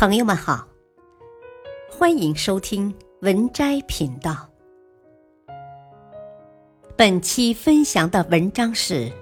[0.00, 0.66] 朋友们好，
[1.90, 4.48] 欢迎收听文摘频道。
[6.96, 8.94] 本期分享的文章是《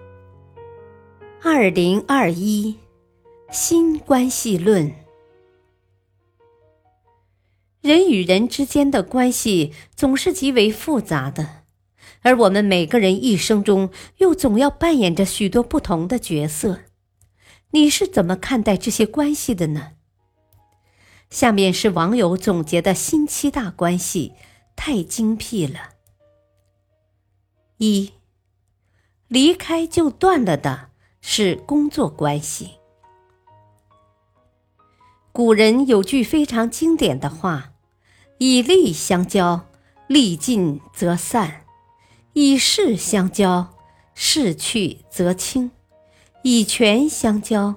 [1.42, 2.76] 二零二一
[3.50, 4.88] 新关系论》。
[7.80, 11.64] 人与人之间的关系总是极为复杂的，
[12.22, 16.82] 而我们每个人一生中又总要扮演着许多不同的角色。
[17.72, 19.94] 你是怎么看待这些关系的呢？
[21.30, 24.32] 下面是网友总结的新七大关系，
[24.74, 25.90] 太精辟了。
[27.76, 28.12] 一，
[29.28, 32.72] 离开就断了的是工作关系。
[35.30, 37.74] 古人有句非常经典的话
[38.38, 39.68] ：“以利相交，
[40.08, 41.64] 利尽则散；
[42.32, 43.74] 以势相交，
[44.14, 45.70] 势去则清；
[46.42, 47.76] 以权相交，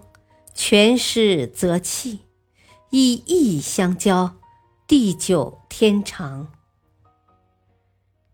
[0.55, 2.21] 权失则弃。”
[2.93, 4.35] 以义相交，
[4.85, 6.51] 地久天长。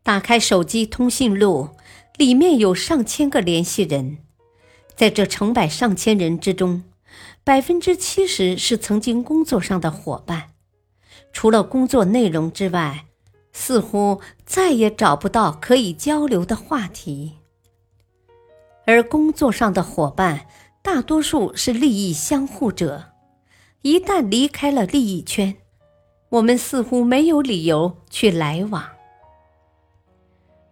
[0.02, 1.70] 打开手机通讯录，
[2.18, 4.18] 里面有上千个联系人，
[4.96, 6.84] 在这成百上千人之中，
[7.44, 10.54] 百分之七十是曾经工作上的伙伴。
[11.32, 13.06] 除了工作内容之外，
[13.54, 17.38] 似乎再也找不到可以交流的话题。
[18.88, 20.48] 而工作上的伙伴，
[20.82, 23.14] 大多数是利益相互者。
[23.88, 25.56] 一旦离开了利益圈，
[26.28, 28.86] 我们似乎没有理由去来往。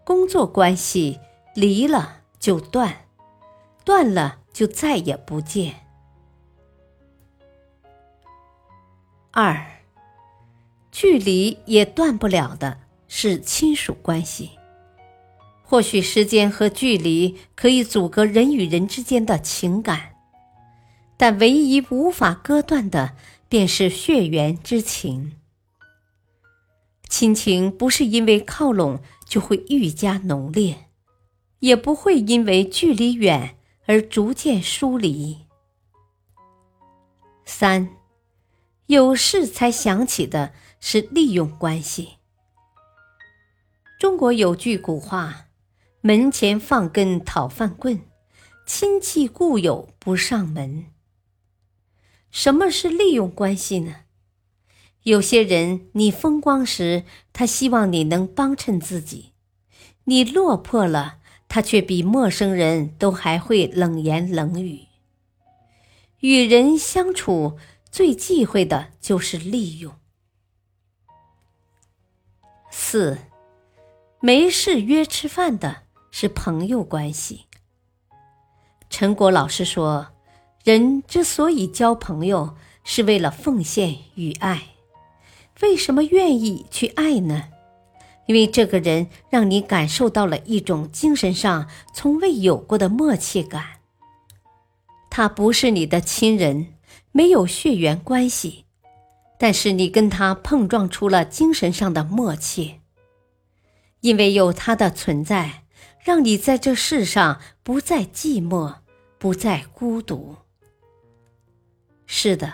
[0.04, 1.18] 工作关系
[1.54, 3.06] 离了就断，
[3.86, 5.76] 断了就再也不见。
[9.32, 9.66] 二，
[10.92, 14.52] 距离也断不了的是亲属关系。
[15.64, 20.15] 或许时间和距离可以阻隔人与人之间的情感。
[21.18, 23.16] 但唯一无法割断的，
[23.48, 25.38] 便是血缘之情。
[27.08, 30.90] 亲情不是因为靠拢就会愈加浓烈，
[31.60, 35.46] 也不会因为距离远而逐渐疏离。
[37.46, 37.90] 三，
[38.88, 42.18] 有事才想起的是利用关系。
[44.00, 45.46] 中国有句古话
[46.02, 48.02] ：“门前放根讨饭棍，
[48.66, 50.88] 亲戚故友不上门。”
[52.36, 54.02] 什么是利用关系呢？
[55.04, 59.32] 有些人你风光时，他希望你能帮衬自己；
[60.04, 64.82] 你落魄了，他却比陌生人都还会冷言冷语。
[66.20, 67.58] 与人相处
[67.90, 69.96] 最忌讳的就是利用。
[72.70, 73.18] 四，
[74.20, 77.46] 没事约吃饭的是朋友关系。
[78.90, 80.15] 陈果老师说。
[80.66, 84.70] 人之所以交朋友，是为了奉献与爱。
[85.62, 87.50] 为什么愿意去爱呢？
[88.26, 93.64] 因为这个人让你感受到了一种精神上从未有过的默契感。
[95.12, 96.74] 他不是你的亲人，
[97.12, 98.66] 没有血缘关系，
[99.38, 102.80] 但是你跟他碰撞出了精神上的默契。
[104.02, 105.66] 因为有他的存在，
[106.04, 108.78] 让你在这世上不再寂寞，
[109.20, 110.38] 不再孤独。
[112.28, 112.52] 是的，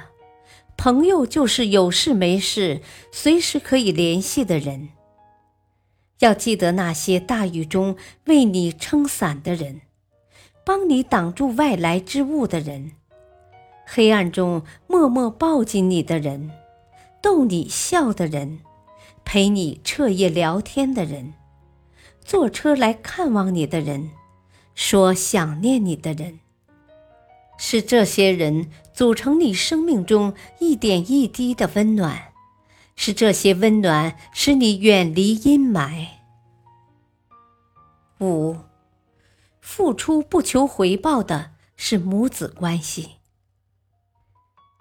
[0.75, 4.89] 朋友就是有事没事随时可以联系的人。
[6.19, 7.95] 要记得那些大雨中
[8.25, 9.79] 为你撑伞的人，
[10.65, 12.91] 帮你挡住外来之物的人，
[13.85, 16.51] 黑暗中默默抱紧你的人，
[17.21, 18.59] 逗你笑的人，
[19.23, 21.33] 陪你彻夜聊天的人，
[22.25, 24.11] 坐车来看望你的人，
[24.75, 26.41] 说想念你的人。
[27.63, 32.33] 是这些人组成你生命中一点一滴的温暖，
[32.95, 36.07] 是这些温暖使你远离阴霾。
[38.19, 38.57] 五，
[39.59, 43.17] 付出不求回报的是母子关系。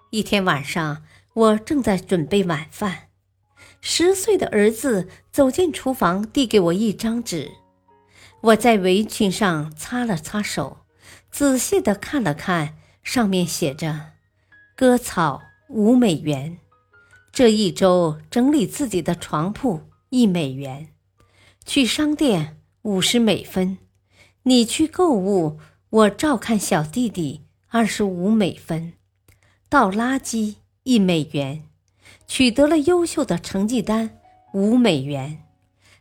[0.09, 1.03] 一天晚上，
[1.35, 3.09] 我正在准备晚饭，
[3.79, 7.51] 十岁的儿子走进厨房，递给我一张纸，
[8.41, 10.79] 我在围裙上擦了擦手。
[11.31, 14.11] 仔细的看了看，上面写着
[14.75, 16.57] ：“割草五美元，
[17.31, 20.89] 这一周整理自己的床铺一美元，
[21.65, 23.77] 去商店五十美分，
[24.43, 25.57] 你去购物，
[25.89, 28.93] 我照看小弟弟二十五美分，
[29.69, 31.63] 倒垃圾一美元，
[32.27, 34.19] 取得了优秀的成绩单
[34.53, 35.43] 五美元，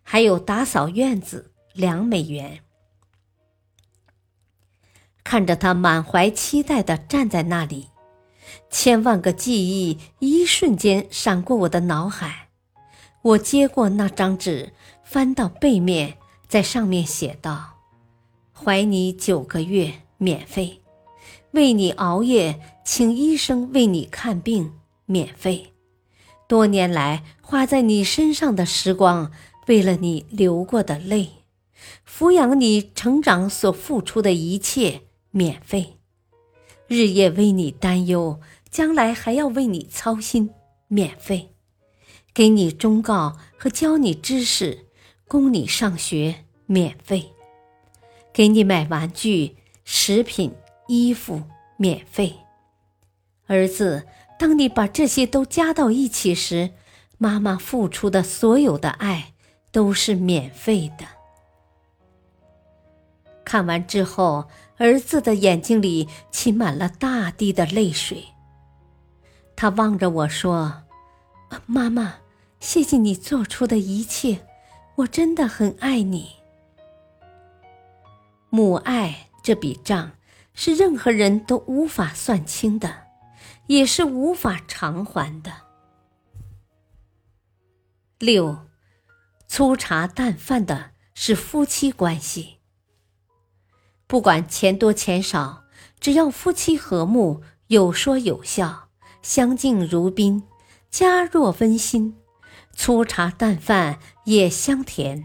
[0.02, 2.60] 还有打扫院子两美元。”
[5.30, 7.86] 看着他满怀期待的站在那里，
[8.68, 12.48] 千万个记忆一瞬间闪过我的脑海。
[13.22, 14.72] 我接过那张纸，
[15.04, 16.14] 翻到背面，
[16.48, 17.76] 在上面写道
[18.52, 20.80] ：“怀你九个月，免费；
[21.52, 24.72] 为你熬夜，请医生为你看病，
[25.06, 25.74] 免费。
[26.48, 29.30] 多年来花在你身上的时光，
[29.68, 31.44] 为了你流过的泪，
[32.04, 35.98] 抚养你成长所付出的一切，免费。
[36.86, 38.40] 日夜为你担忧，
[38.70, 40.50] 将来还要为你操心，
[40.88, 41.54] 免费。”
[42.32, 44.86] 给你忠告和教你知识，
[45.26, 47.32] 供你上学免费；
[48.32, 50.54] 给你买玩具、食品、
[50.86, 51.42] 衣服
[51.76, 52.36] 免费。
[53.48, 54.06] 儿子，
[54.38, 56.70] 当你把这些都加到一起时，
[57.18, 59.34] 妈妈付出的所有的爱
[59.72, 61.04] 都是免费的。
[63.44, 64.48] 看完之后，
[64.80, 68.24] 儿子的眼睛里噙满了大滴的泪水。
[69.54, 70.82] 他望着我说。
[71.66, 72.14] 妈妈，
[72.60, 74.46] 谢谢你做出的一切，
[74.94, 76.30] 我真的很爱你。
[78.50, 80.12] 母爱这笔账
[80.54, 83.02] 是任何人都无法算清的，
[83.66, 85.50] 也是无法偿还的。
[88.20, 88.56] 六，
[89.48, 92.59] 粗茶淡饭的是夫妻关系。
[94.10, 95.62] 不管钱多钱少，
[96.00, 98.88] 只要夫妻和睦，有说有笑，
[99.22, 100.42] 相敬如宾。
[100.90, 102.16] 家若温馨，
[102.74, 105.22] 粗茶淡饭也香甜；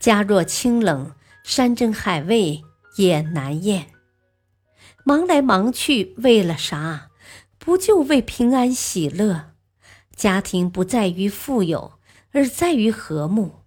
[0.00, 1.12] 家若清冷，
[1.44, 2.64] 山珍海味
[2.96, 3.86] 也难咽。
[5.04, 7.10] 忙来忙去为了啥？
[7.56, 9.52] 不就为平安喜乐？
[10.16, 12.00] 家庭不在于富有，
[12.32, 13.62] 而在于和睦；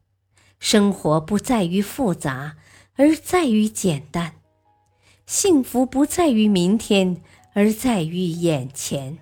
[0.59, 2.57] 生活不在于复杂，
[2.95, 4.31] 而在于简单；
[5.25, 7.21] 幸福不在于明天，
[7.53, 9.17] 而在于眼前。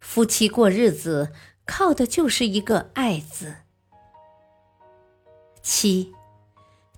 [0.00, 1.32] 夫妻过日子，
[1.64, 3.56] 靠的就是一个“爱”字。
[5.62, 6.12] 七，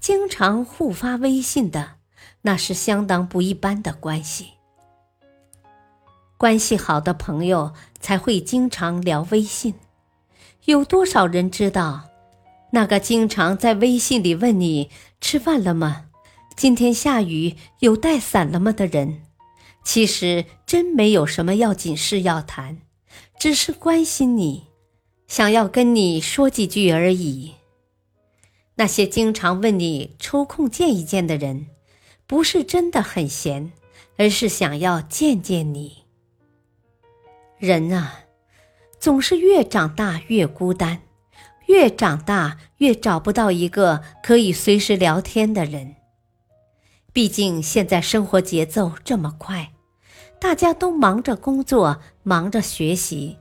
[0.00, 1.96] 经常互发微信的，
[2.42, 4.54] 那是相当不一般的关系。
[6.36, 9.74] 关系好的朋友才会经常聊微信。
[10.64, 12.08] 有多少人知道，
[12.76, 16.10] 那个经常在微信里问你吃饭了吗？
[16.54, 19.22] 今天下雨，有带伞了吗的人，
[19.82, 22.82] 其实真没有什么要紧事要谈。
[23.38, 24.64] 只是关心你，
[25.26, 27.54] 想要跟你说几句而已。
[28.74, 31.68] 那些经常问你抽空见一见的人，
[32.26, 33.72] 不是真的很闲，
[34.18, 36.04] 而是想要见见你。
[37.56, 38.24] 人啊，
[39.00, 41.00] 总是越长大越孤单，
[41.66, 45.96] 越长大越找不到一个可以随时聊天的人。
[47.12, 49.72] 毕竟现在生活节奏这么快。
[50.38, 53.38] 大家都忙着工作，忙着学习，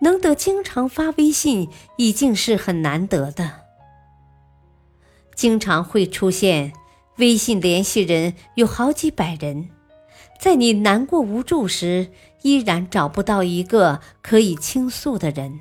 [0.00, 1.68] 能得经常发微信
[1.98, 3.50] 已经是很难得的。
[5.34, 6.72] 经常会出现
[7.18, 9.68] 微信联系人有好几百人，
[10.40, 12.10] 在你难过无助时，
[12.40, 15.60] 依然找不到一个可以倾诉的人；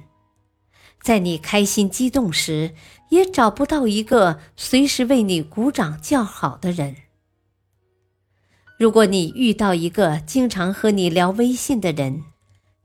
[1.02, 2.76] 在你开心激动时，
[3.10, 6.96] 也找不到一个随时为你鼓掌叫好的人。
[8.78, 12.24] 如果你遇到一个经常和你聊微信的人，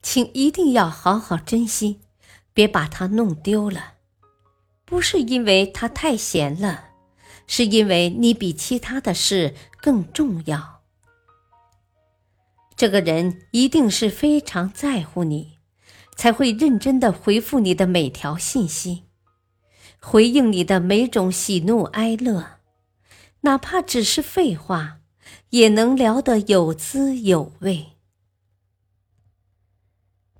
[0.02, 2.00] 请一定要好好珍惜，
[2.52, 3.94] 别把他弄丢了。
[4.84, 6.90] 不是因为他太闲了，
[7.46, 10.82] 是因为你比其他的事更重要。
[12.76, 15.55] 这个人一定是非常在乎你，
[16.16, 19.04] 才会认真的回复你的每条信息，
[20.00, 22.58] 回应你的每种喜怒哀乐，
[23.42, 24.98] 哪怕只是废话。
[25.50, 27.86] 也能聊得有滋有味。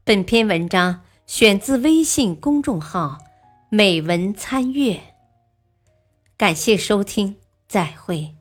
[0.04, 3.18] 本篇文章选自微信公众号
[3.71, 5.14] “美文参阅”，
[6.37, 8.37] 感谢收听，再会。